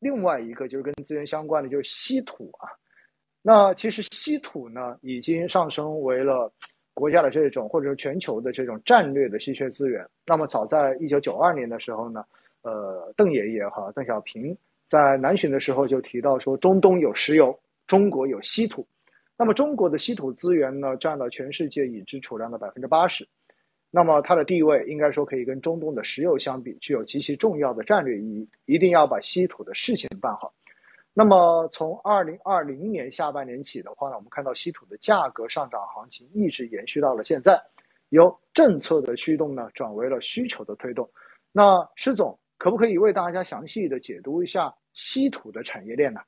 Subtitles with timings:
[0.00, 2.68] 另外一个就是跟资源相关的，就是稀土啊。
[3.42, 6.52] 那其实稀土呢，已经上升为了
[6.92, 10.06] 国家的这种或者说全球的这种战略的稀缺资源。
[10.26, 12.24] 那么早在一九九二年的时候呢，
[12.62, 14.54] 呃，邓爷爷哈邓小平
[14.88, 18.86] 在南巡的时候就提到说，中东有石油，中国有稀土。
[19.38, 23.26] 那么中国的稀土资源呢，占了全世界已知储量的百分之八十。
[23.90, 28.48] 那么它的地位应该说可以跟中东的石油相比，具有极其重要的战略意义。
[28.66, 30.54] 一定要把稀土的事情办好。
[31.12, 37.60] 那么从二零二零年下半年起的话呢，我们看到稀土的价格上涨行情一直延续到了现在，
[38.10, 41.10] 由政策的驱动呢转为了需求的推动。
[41.50, 46.20] 那施总可不可以为大家详细的解读一下稀土的产业链呢？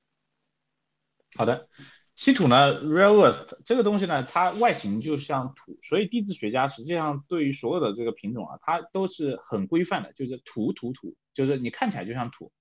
[1.37, 1.69] 好的。
[2.15, 12.53] 稀土呢，rare earth 这个东西呢，它外形就像土，所以地质学家实际上对于所有的这个品种啊，它都是很规范的，就是土土土，就是你看起来就像土，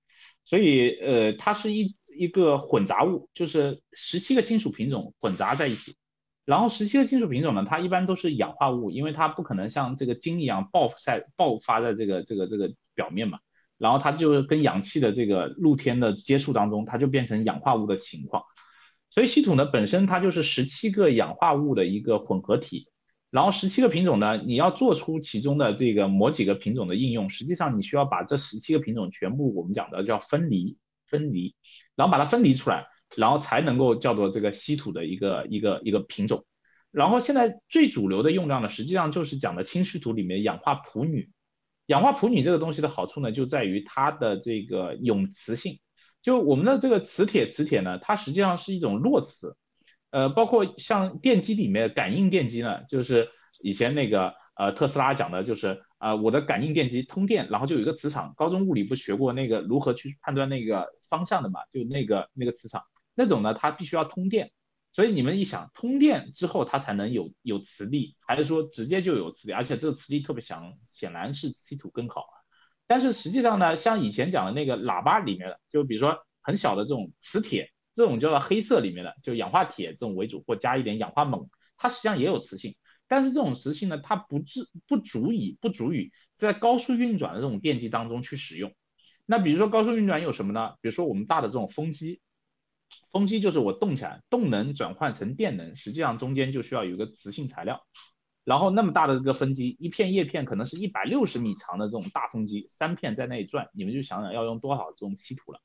[0.46, 5.96] 所以呃，它是一一个混杂物，就是十七个金属品种混杂在一起，
[6.46, 13.40] 然后十七个金属品种呢，它一般都是氧化物，因为它不可能像这个金一样爆晒爆发在这个这个这个表面嘛，
[13.78, 18.44] 然后它就跟氧气的这个露天的接触当中，它就变成氧化物的情况。
[19.12, 22.88] 所以稀土呢本身它就是十七个氧化物的一个混合体，
[23.30, 31.56] 然后十七个品种呢，你要做出其中的这个某几个品种的应用，实际上你需要把这十七个品种全部我们讲的叫分离分离，
[31.96, 32.88] 然后把它分离出来，
[33.18, 36.46] 然后才能够叫做这个稀土的一个一个一个品种。
[36.90, 41.32] 然后现在最主流的用量呢，实际上就是讲的轻稀土里面氧化钴铝。
[41.88, 45.80] 氧化钴铝这个东西的好处呢，就在于它的这个永磁性。
[46.22, 49.58] 就我们的这个磁铁，磁铁呢，它实际上是一种弱磁，
[50.12, 53.30] 呃，包括像电机里面感应电机呢，就是
[53.62, 62.84] 以前那个呃特斯拉讲的，就是啊我的感应电机通电，然后就有一个磁场，高中物理不学过那个如何去判断那个方向的嘛，就那个那个磁场，
[63.16, 64.52] 那种呢它必须要通电，
[64.94, 72.28] 所以你们一想，通电之后它才能有有磁力，还是说直接就有磁力，而且这个磁力特别强，显然是稀土更好。
[72.92, 81.48] 但是实际上呢，像以前讲的那个喇叭里面的，就比如说很小的这种磁铁，这种叫做黑色里面的，就氧化铁这种为主，或加一点氧化锰，
[81.78, 82.76] 它实际上也有磁性。
[83.08, 88.74] 但是这种磁性呢，它不至不足以不足以在高速运转的这种电机当中去使用。
[89.26, 90.72] 那比如说高速运转有什么呢？
[90.82, 92.20] 比如说我们大的这种风机，
[93.10, 97.88] 风机就是我动起来，动能转换成电能，实际上中间就需要有一个磁性材料。
[98.44, 105.60] 然后那么大的这个风机，一片叶片可能是一百六十米长的这种大风机，三片在那里转，你们就想想要用多少这种稀土了。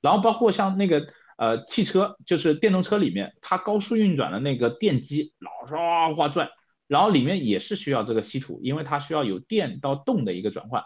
[0.00, 1.08] 然后包括像那个
[1.38, 6.50] 呃汽车，就是电动车里面，它高速运转的那个电机老是哗哗转，
[6.86, 10.84] 然后里面也是需要这个稀土，因为它需要有电到动的一个转换。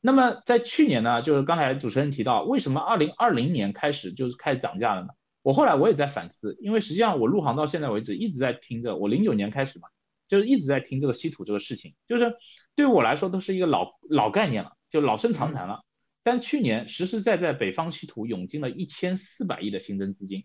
[0.00, 5.08] 那么在去年呢，就是刚才主持人提到，为什么二零二零年开始就是开始涨价了呢？
[5.42, 9.88] 我后来我也在反思，因为实际上我入行到现在为止一直在听着，我零九年开始嘛。
[10.28, 12.36] 就是一直在听这个稀土这个事情，就是
[12.76, 15.82] 对我来说都是一个老老概念了，就老生常谈了。
[16.22, 20.44] 但去年实实在在北方稀土涌进了一千四百亿的新增资金，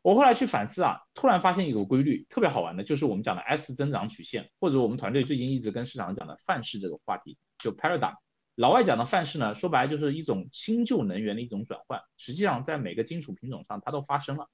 [0.00, 8.14] 我后来去反思啊，突然发现一个规律，特别好玩的，就是我们讲的 S 增长曲线，或者我们团队最近一直跟市场讲的范式这个话题，就 paradigm。
[8.54, 14.48] 老外讲的范式呢，说白了就是一种新旧能源的一种转换，实际上在每个金属品种上它都发生了。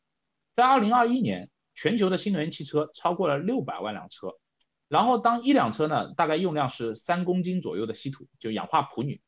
[0.53, 4.34] 在二零二一年，全球的新能源汽车超过了六百万辆车。
[4.89, 9.21] 然后当一辆车呢，大概用量是三公斤左右的稀土，就氧化钴铝。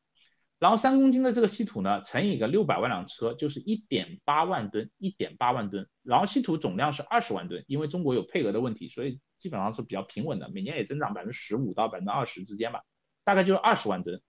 [0.57, 5.87] 然后三公斤的这个稀土呢，乘以个六百万辆车，就是一点八万吨，一点八万吨。
[6.03, 12.81] 然后稀土总量是二十万吨，因为中国有配额的问题，所以基本上是比较平稳的，每年也增长百分之十五到百分之二十之间吧，
[13.23, 14.21] 大概就是二十万吨，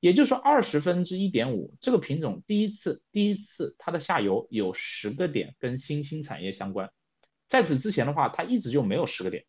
[0.00, 1.76] 也就是说二十分之一点五。
[1.80, 6.90] 这个品种第一次，第一次它的下游有十个点跟新兴产业相关，
[7.46, 9.44] 在此之前的话，它一直就没有十个点。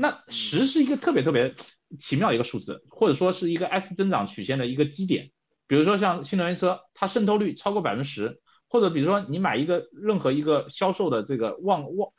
[0.00, 1.56] 那十是一个特别特别
[1.98, 5.32] 奇妙的一个数字，或者说是一个 S 增长曲线的一个基点。
[5.66, 12.12] 比如说像新能源车，它渗透率超过百分之十，或者比如说你买一个任何一个销售的这个旺旺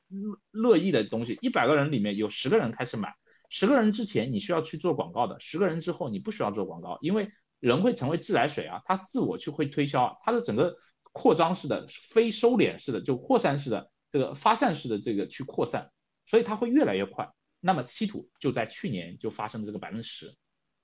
[0.52, 3.16] 乐意的东西，一百个人里面有十个人开始买，
[3.50, 7.32] 十个人之前你需要去做广告的，十个人之后你不需要做广告，因为
[7.62, 10.76] 人会成为自来水啊，他自我去会推销，他的整个
[11.14, 15.92] 扩张式的、非收敛式的、就扩散式的、这个发散式的这个去扩散，
[16.26, 17.32] 所以它会越来越快。
[17.60, 20.36] 那么稀土就在去年就发生了这个百分之十，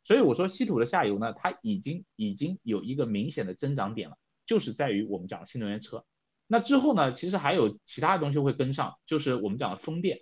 [0.03, 6.05] 所以我说稀土的下游呢，它已经已经有一个明显的增长点了，就是在于我们讲的新能源车。
[6.47, 10.19] 那之后呢，其实还有其他的东西会跟上，就是我们讲的风电。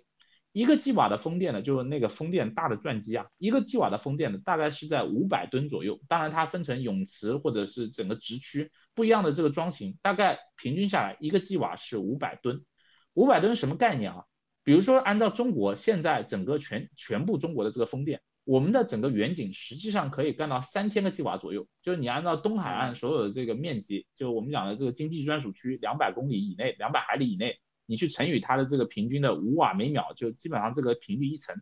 [0.52, 6.00] 一个 G 瓦的风电呢，就是那个风电大的转机啊，一个 G 瓦的风电呢，大概是在五百吨左右。
[6.06, 12.64] 当然它分成泳池或者是整个直区不一样的这个桩型，大概平均下来一个 G 瓦是五百吨。
[13.14, 14.24] 五百吨什么概念啊？
[14.64, 21.68] 比如说按照中国现在整个全全部中国的这个风电，我们的整个远景实际上可以干到三千个 G 瓦左右。
[21.82, 27.60] 就是你按照东海岸所有的这个面积，就我们讲的这个经济专属区两百公里以内，两百海里以内。
[27.86, 31.54] 你去乘以它的这个平均的五瓦每秒，就基本上这个频率一乘，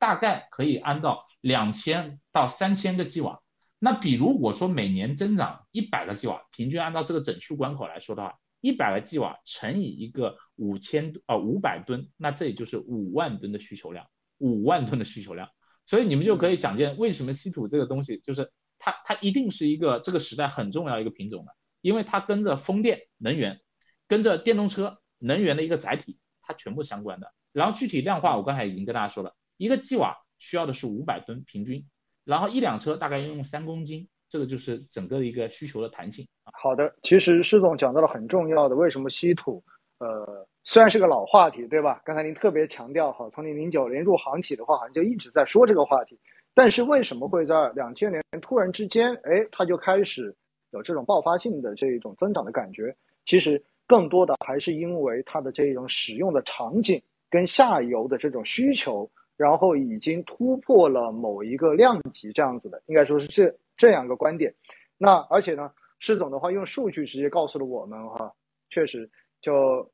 [0.00, 3.40] 大概可以安到两千到三千个 G 瓦。
[3.78, 14.06] 那比如我说每年增长一百个 G 瓦，平均按照这个整数关口来说的话，一百个 G 瓦乘以一个五千啊五百吨，那这也就是五万吨的需求量，
[14.38, 15.48] 五万吨的需求量。
[15.86, 23.60] 所以你们就可以想见，为什么稀土这个东西就是它它一定是一个这个时代很重要一个品种的，因为它跟着风电能源，
[24.06, 24.98] 跟着电动车。
[25.20, 27.34] 能源的一个载体，它全部相关的。
[27.50, 31.88] 然后具体量化，我刚才已经跟大家说了，一个 G 瓦需要的是五百吨平均，
[32.22, 36.26] 然后一辆车大概要用三公斤，这个就是整个的一个需求的弹性。
[36.52, 39.62] 好的，其实施总讲到了很重要的，为什么稀土？
[39.98, 42.00] 呃，虽然是个老话题，对吧？
[42.04, 46.18] 刚才您特别强调哈，从您零九年入行起的话，好像就一直在说这个话题。
[46.54, 50.34] 但是为什么会在两千年突然之间，哎，它就开始
[50.70, 52.94] 有这种爆发性的这一种增长的感觉？
[53.24, 53.62] 其实。
[53.88, 64.54] 更多的还是因为它的这种使用的场景跟下游的这种需求，然后已经突破了某一个量级这样子的，应该说是这这样一个观点。
[64.98, 68.30] 那而且呢，施总的话用数据直接告诉了我们哈，
[68.68, 69.10] 确实
[69.40, 69.90] 就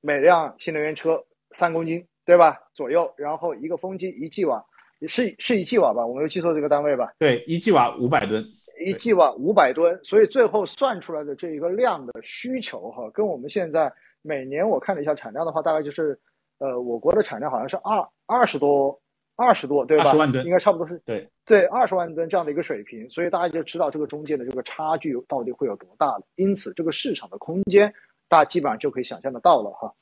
[0.00, 4.64] 每辆新能源车三公斤对吧左右，然后一个风机一 G 瓦，
[5.06, 6.06] 是是一 G 瓦吧？
[6.06, 7.12] 我没有记错这个单位吧？
[7.18, 8.42] 对，一 G 瓦五百吨。
[8.80, 13.90] 一 G 瓦五百吨，所以最后算出来的这一个量的需求哈，跟我们现在
[14.20, 16.18] 每年我看了一下产量的话，大概就是，
[16.58, 19.00] 呃，我国的产量好像是二二十多
[19.36, 20.04] 二十多对吧？
[20.06, 26.22] 二十万吨，应该差不多是对对二十万吨这样的一个水平，所以大家就知道这个中间的这个差距到底会有多大了。
[26.36, 27.92] 因此，这个市场的空间
[28.28, 29.92] 大家基本上就可以想象得到了哈。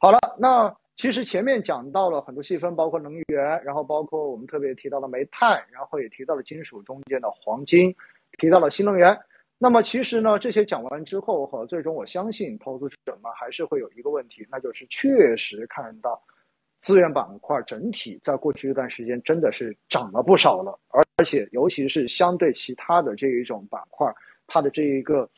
[0.00, 0.74] 好了，那。
[0.96, 7.94] 其实前面讲到了很多细分，包括能源，然后包括我们特别提到了煤炭，然后也提到了金属中间的黄金，
[8.38, 9.18] 提到了新能源。
[9.56, 16.22] 那么其实呢，这些讲完之后哈，最终我相信投资者们还是会有一个问题，那就是确实看到
[16.80, 24.10] 资源板块整体在过去一段时间真的是涨了不少了，而而且尤其是相对其他的这一种板块，
[24.46, 25.28] 它的这一个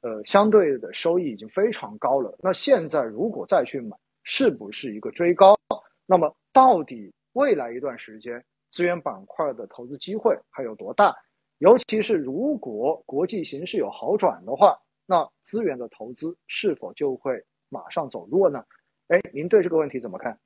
[0.00, 2.36] 呃相对的收益已经非常高了。
[2.42, 5.56] 那现在如果再去买，是不是一个追高？
[6.04, 11.14] 那么到底未来一段时间资源板块的投资机会还有多大？
[11.58, 18.64] 尤其是如果国际形势有好转的话，那资源的投资是否就会马上走弱呢？
[19.06, 20.36] 哎，您对这个问题怎么看？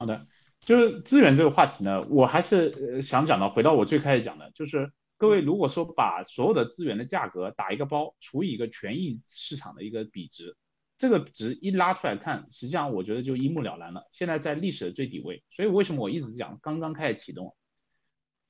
[0.00, 0.26] 好的，
[0.60, 10.56] 就是资源这个话题呢，我还是想讲到回到我最开始讲的，就是各位如果说把所有的资源的价格打一个包，除以一个权益市场的一个比值。
[10.96, 14.06] 这个值一拉出来看，实际上我觉得就一目了然了。
[14.10, 17.54] 现在在历史的最底位，所以为什么我一直讲刚刚开始启动，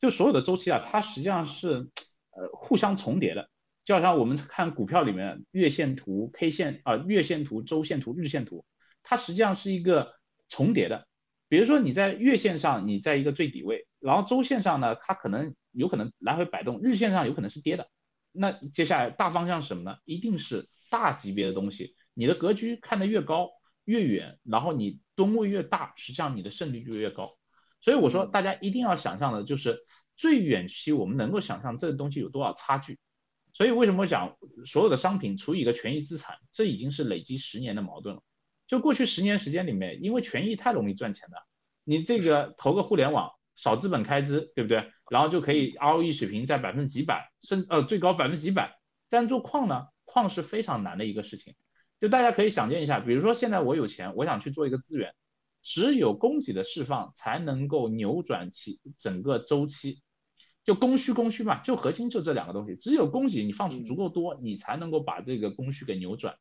[0.01, 1.91] 就所有的周期啊，它实际上是
[2.31, 3.51] 呃互相重叠的。
[3.85, 8.65] 就好像我们看股票里面月线图、K 线啊、月线图、周线图、日线图，
[9.03, 10.15] 它实际上是一个
[10.49, 11.09] 重叠的。
[11.51, 17.91] 比如说你在月线上，你在一个最底位，然后周线上呢，它可能有可能来回摆动，日线上有可能是跌的。
[18.31, 19.97] 那接下来大方向是什么呢？
[20.05, 21.97] 一定是大级别的东西。
[22.15, 23.51] 你的格局看得越高
[23.85, 27.37] 越远，然后你吨位越大，实际上你的胜率就越高。
[27.81, 29.81] 所以我说，大家一定要想象的就是
[30.17, 33.01] 最远期我们能够想象这个东西有多少差距。
[33.55, 34.37] 所以为什么讲
[34.67, 38.23] 所有的商品除以一个权益资产，这已经是累积十年的矛盾了。
[38.71, 41.45] 就过去十年时间里面，因为权益太容易赚钱了，
[41.83, 44.93] 你这个投个互联网少资本开支，对不对？
[45.11, 48.79] 然后就可以 ROE 水平在百分之几百，甚呃最高百分之几百。
[49.09, 51.57] 但做矿呢，矿是非常难的一个事情。
[52.01, 55.17] 就大家可以想见一下，比如说现在我有钱，我想去做一个资源，
[55.65, 60.01] 只有供给的释放才能够扭转其整个周期，
[60.65, 66.37] 就供需供需嘛，就核心就这两个东西，只有供给你放出足够多，你才能够把这个供需给扭转。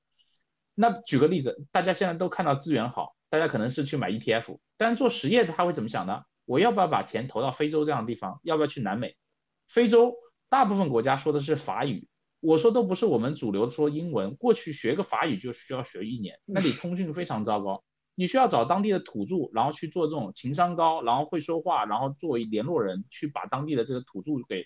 [0.81, 6.21] 那举个例子，大家现在都看到资源好，大家可能是去买 ETF，但做实业的他会怎么想呢？
[6.45, 8.39] 我要不要把钱投到非洲这样的地方？
[8.43, 9.17] 要不要去南美？
[9.67, 10.15] 非洲
[10.48, 12.07] 大部分国家说的是法语。
[12.39, 17.83] 我说都不是我们主流说英文，过去学个法语就需要学一年，那里通讯非常糟糕，
[18.15, 24.65] 你需要找当地的土著，然后去做这种情商高，然后会说话，然后作为联络人去把当地的这个土著给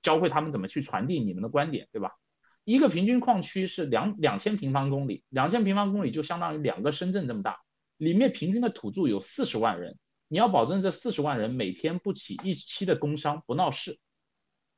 [0.00, 2.12] 教会他们怎么去传递你们的观点，对吧？
[2.64, 7.60] 一个平均矿区是两两千平方公里，两千平方公里就相当于两个深圳这么大，
[7.96, 9.98] 里面平均的土著有四十万人，
[10.28, 13.98] 你要保证这四十万人每天不起一期的工伤，不闹事。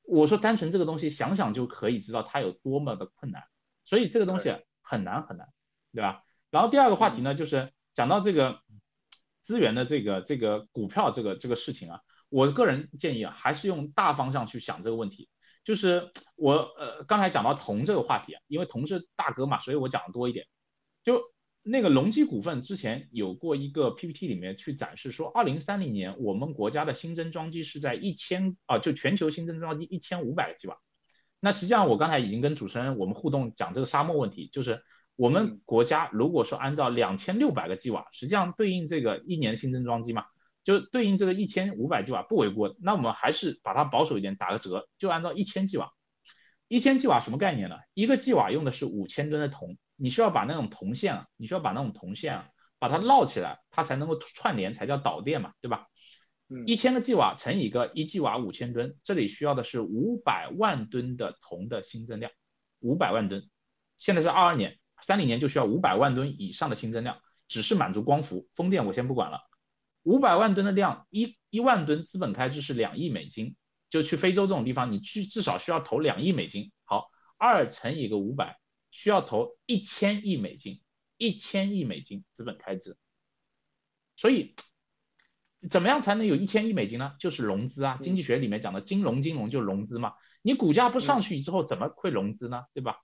[0.04, 3.44] 我说单纯这个东西想想就可以知道它有多么的困难，
[3.84, 5.48] 所以这个东西很难很难，
[5.92, 6.24] 对吧？
[6.50, 8.60] 然后第二个话题呢，就是讲到这个
[9.42, 15.28] 资源的这个这个股票这个这个事情啊，我个人建议啊，还是用大方向去想这个问题。
[15.64, 20.46] 就是我呃刚才讲到铜这个话题啊，因为铜是大哥嘛，所以我讲的多一点。
[21.04, 21.22] 就
[21.62, 30.78] 那个隆基股份之前有过一个 PPT 里面去展示说，二零三零年我们国家的新增装机是在一千啊，就全球新增装机一千五百 G 瓦。
[31.38, 34.82] 那实际上我刚才已经跟主持人我们互动讲这个沙漠问题，就是
[35.14, 40.24] 我们国家如果说按照两千六百个 G 瓦，实际上对应这个一年新增装机嘛。
[40.64, 45.92] 就对应这个一千五百瓦不为过，那我们还是把它保守一点，打个折，就按照一千 G 瓦。
[46.68, 47.76] 一千 G 瓦什么概念呢？
[47.94, 55.86] 一个 G 瓦用的是五千吨的铜，你需要把那种铜线啊，你需要把那种铜线啊，把它绕起来，它才能够串联，才叫导电嘛，对吧？
[56.66, 62.30] 一千个 G 瓦乘以一个一 G 瓦五千吨，这里需要的是五百万吨的铜的新增量，
[62.80, 63.48] 五百万吨。
[63.96, 69.40] 现在是二二年，三零年就需要五百万吨以上的新增量，只是满足光伏，风电我先不管了。
[70.02, 73.56] 五百万吨的量，一一万吨资本开支是两亿美金，
[73.90, 76.72] 就去非洲这种地方，你去至少需要投两亿美金。
[76.84, 78.58] 好，二乘以个五百，
[78.90, 80.80] 需要投一千亿美金，
[81.16, 82.96] 一千亿美金资本开支。
[84.16, 84.54] 所以，
[85.70, 87.14] 怎么样才能有一千亿美金呢？
[87.18, 90.14] 就是融资啊，经济学里面讲的金融，金融就融资嘛。
[90.42, 92.64] 你股价不上去之后，怎么会融资呢？
[92.74, 92.98] 对吧？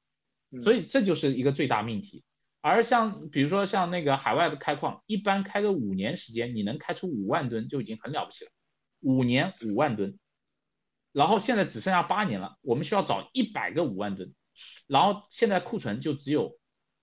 [0.62, 2.25] 所以这就是一个最大命题。
[2.68, 8.50] 而像比如说像那个海外的开矿，一般开个五年时间，你能开出五万吨就已经很了不起了。
[9.00, 10.18] 五年五万吨，
[11.12, 14.34] 然后现在只剩下八年了，我们需要找一百个五万吨，
[14.87, 16.58] 然后现在库存就只有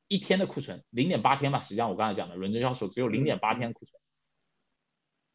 [0.08, 1.62] 一天的库存，零点八天吧。
[1.62, 4.02] 实际上我刚才讲的伦敦销售只有零点八天库存，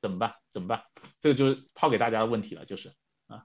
[0.03, 0.35] 怎么办？
[0.53, 0.85] 怎么办？
[1.21, 2.93] 这个就是抛给大家的问题了，就是
[3.27, 3.45] 啊。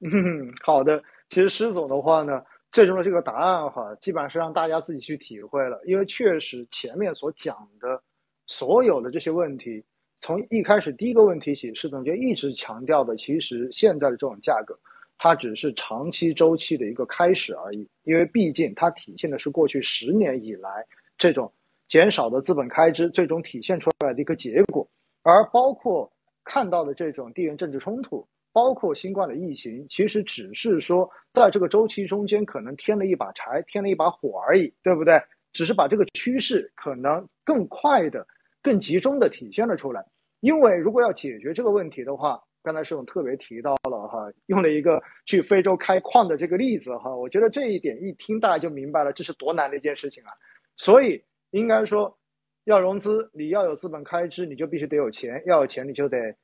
[0.00, 1.02] 嗯，好的。
[1.30, 2.44] 其实施总的话呢。
[2.72, 8.02] 最终的这个答案哈，基本上是让大家自己去体会了，因为确实前面所讲的
[8.46, 9.84] 所有的这些问题，
[10.22, 14.74] 从一开始第一个问题起，施总就一直强调的，其实现在的这种价格，
[15.18, 20.86] 它只是长期周期的一个开始而已，因为毕竟它体现的是过去十年以来
[21.18, 21.52] 这种
[21.88, 24.88] 减少的资本开支最终体现出来的一个结果，
[25.22, 26.10] 而包括
[26.42, 28.26] 看到的这种地缘政治冲突。
[28.52, 35.20] 包括新冠的疫情，其实只是说在这个周期中间可能添了一把柴，添了一把火而已，对不对？
[35.52, 38.26] 只是把这个趋势可能更快的、
[38.62, 40.04] 更集中的体现了出来。
[40.40, 50.30] 因为如果要解决这个问题的话，刚才是总特别提到了哈，用了一个去非洲开矿的这个例子哈，我觉得这一点一听大家就明白了，这是多难的一件事情啊。
[50.76, 52.18] 所以应该说，
[52.64, 56.34] 要融资，你要有资本开支，你就必须得有钱，要有钱你就得。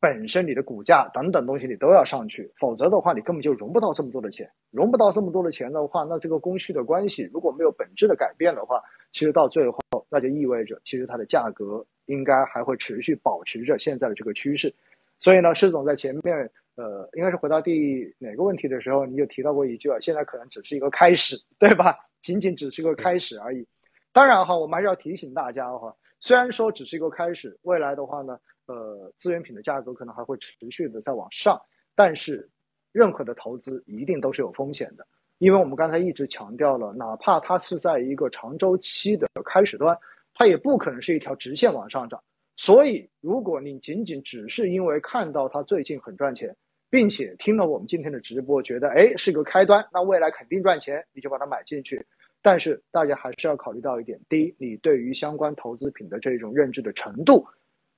[0.00, 4.48] 本身你的股价等等东西你都要上去，否则的话你根本就融不到这么多的钱。
[4.70, 9.78] 融不到这么多的钱的话，那这个供需的关系如果没有本质的改变的话，其实到最后
[10.08, 14.72] 那就意味着其实它的价格应该还会持续保持着现在的这个趋势。
[15.18, 21.96] 所以呢，施总在前面呃应该是回答第哪个问题的时候，你就提到过一句啊，现在可能只是一个开始，对吧？
[22.20, 23.66] 仅仅只是个开始而已。
[24.12, 28.38] 当然哈，我们还是要提醒大家哈，虽然说只是一个开始，未来的话呢。
[28.68, 31.60] 呃，资源品的价格可能还会持续的在往上，
[31.94, 32.48] 但是
[32.92, 35.06] 任何的投资一定都是有风险的，
[35.38, 39.96] 因为我们刚才一直强调了，哪怕它是在一个长周期的开始端，
[40.34, 42.22] 它也不可能是一条直线往上涨。
[42.56, 46.54] 所以，如果你仅仅只是因为看到它最近很赚钱，
[46.90, 52.04] 并且听了我们今天的直播，觉得哎是个开端，那未来肯定赚钱，你就把它买进去。
[52.42, 57.46] 但是大家还是要考虑到一点：第一，你对于相关投资品的这种认知的程度。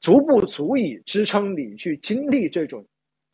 [0.01, 2.85] 足不足以支撑你去经历这种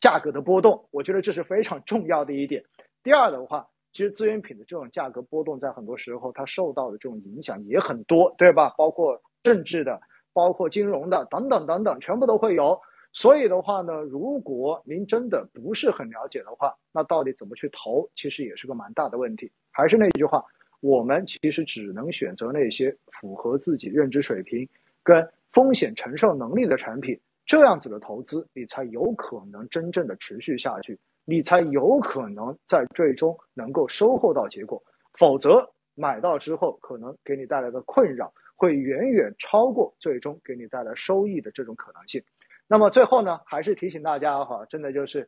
[0.01, 0.87] 价格的波动？
[0.91, 2.63] 我觉得这是非常重要的一点。
[3.03, 8.75] 第二的话，其实资源品的这种价格波动，在很多时候它受到的这种影响也很多，对吧？
[8.77, 9.99] 包括政治的，
[10.33, 12.77] 包括金融的，等等等等，全部都会有。
[13.13, 19.49] 所以的话呢，如果您真的不是很了解的话，那到底怎么去投，其实也是个蛮大的问题。
[19.71, 20.43] 还是那句话，
[20.81, 24.67] 我们其实只能选择那些符合自己认知水平
[25.01, 25.25] 跟。
[25.51, 34.81] 风险承受能力的产品，这样子的投资，你才有可能真正的持续下去，你才有可能在最终能够收获到结果。
[35.13, 42.21] 否则，买到之后可能给你带来的困扰，会远远超过最终给你带来收益的这种可能性。
[42.67, 45.27] 那么最后呢，还是提醒大家哈，真的就是，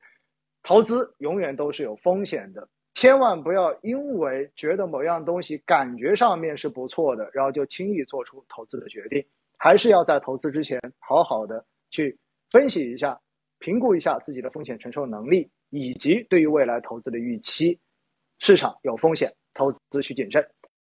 [0.62, 9.26] 投资永远都是有风险的，千万不要因为觉得某样东西感觉上面是不错的，然后就轻易做出投资的决定。
[9.60, 12.18] 还是要在投资之前好好的去
[12.50, 13.20] 分析一下、
[13.60, 17.78] 评估一下自己的风险承受能力，以及对于未来投资的预期。
[18.40, 20.50] 市场有风险，投资需谨慎。